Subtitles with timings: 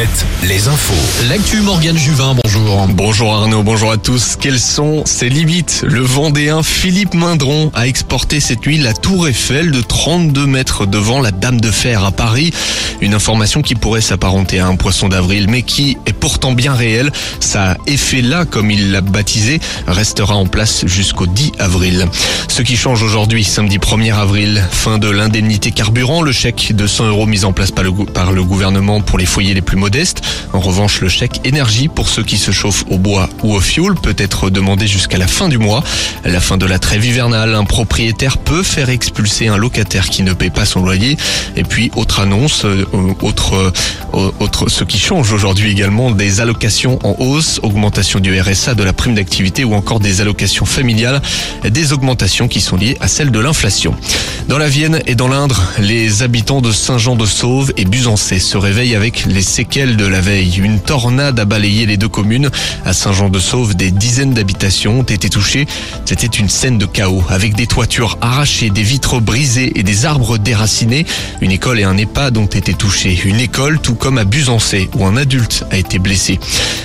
[0.00, 1.28] Alouette, les infos.
[1.28, 2.86] L'actu Morgane Juvin, bonjour.
[2.88, 4.36] Bonjour Arnaud, bonjour à tous.
[4.40, 5.84] Quelles sont ses limites?
[5.86, 11.20] Le Vendéen Philippe Mindron a exporté cette nuit la tour Eiffel de 32 mètres devant
[11.20, 12.52] la Dame de Fer à Paris.
[13.02, 17.12] Une information qui pourrait s'apparenter à un poisson d'avril, mais qui est pourtant bien réelle.
[17.40, 22.06] Sa effet là, comme il l'a baptisé, restera en place jusqu'au 10 avril.
[22.48, 27.08] Ce qui change aujourd'hui, samedi 1er avril, fin de l'indemnité carburant, le chèque de 100
[27.08, 29.90] euros mis en place par le, par le gouvernement pour les foyers les plus modestes.
[30.52, 33.94] En revanche, le chèque énergie pour ceux qui se chauffent au bois ou au fioul
[33.94, 35.82] peut être demandé jusqu'à la fin du mois.
[36.24, 40.22] À la fin de la trêve hivernale, un propriétaire peut faire expulser un locataire qui
[40.22, 41.16] ne paie pas son loyer.
[41.56, 42.86] Et puis, autre annonce, euh,
[43.22, 43.72] autre,
[44.14, 48.82] euh, autre, ce qui change aujourd'hui également, des allocations en hausse, augmentation du RSA, de
[48.82, 51.20] la prime d'activité ou encore des allocations familiales,
[51.68, 53.94] des augmentations qui sont liées à celles de l'inflation.
[54.48, 59.24] Dans la Vienne et dans l'Indre, les habitants de Saint-Jean-de-Sauve et Busancé se réveillent avec
[59.26, 60.58] les séquelles de la veille.
[60.58, 62.50] Une tornade a balayé les deux communes.
[62.84, 65.66] À Saint-Jean-de-Sauve, des dizaines d'habitations ont été touchées.
[66.04, 70.36] C'était une scène de chaos avec des toitures arrachées, des vitres brisées et des arbres
[70.36, 71.06] déracinés.
[71.40, 73.20] Une école et un EHPAD ont été touchés.
[73.24, 76.40] Une école, tout comme à Busancé, où un adulte a été blessé.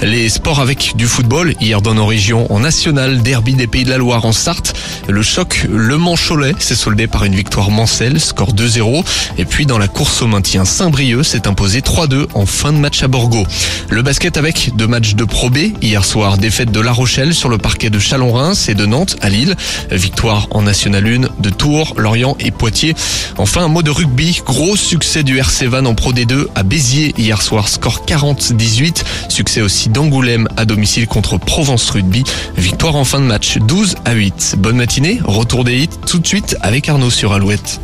[0.00, 3.90] Les sports avec du football, hier dans nos régions, en national, derby des Pays de
[3.90, 4.74] la Loire en Sarthe.
[5.08, 9.04] Le choc Le Mans-Cholet s'est soldé par une victoire mancelle, score 2-0.
[9.36, 13.02] Et puis dans la course au maintien, Saint-Brieuc s'est imposé 3-2 en fin de match
[13.02, 13.46] à Borgo.
[13.90, 15.58] Le basket avec deux matchs de Pro B.
[15.82, 19.28] Hier soir, défaite de La Rochelle sur le parquet de Chalon-Reims et de Nantes à
[19.28, 19.56] Lille.
[19.90, 22.94] Victoire en National 1 de Tours, Lorient et Poitiers.
[23.38, 24.40] Enfin, un mot de rugby.
[24.46, 27.68] Gros succès du RC Van en Pro D2 à Béziers hier soir.
[27.68, 29.02] Score 40-18.
[29.28, 32.24] Succès aussi d'Angoulême à domicile contre Provence Rugby.
[32.56, 34.56] Victoire en fin de match 12 à 8.
[34.58, 35.20] Bonne matinée.
[35.24, 37.80] Retour des hits tout de suite avec Arnaud Alouette.